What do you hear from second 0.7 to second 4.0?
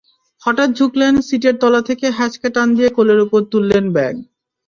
ঝুঁকলেন, সিটের তলা থেকে হ্যাঁচকা টান দিয়ে কোলের ওপর তুললেন